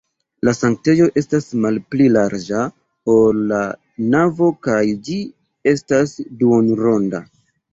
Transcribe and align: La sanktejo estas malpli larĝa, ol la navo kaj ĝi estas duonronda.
La 0.47 0.51
sanktejo 0.59 1.09
estas 1.21 1.49
malpli 1.65 2.07
larĝa, 2.15 2.63
ol 3.17 3.43
la 3.53 3.61
navo 4.17 4.49
kaj 4.69 4.81
ĝi 5.11 5.19
estas 5.77 6.19
duonronda. 6.41 7.23